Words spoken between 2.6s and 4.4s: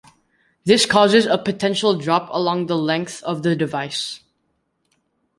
the length of the device.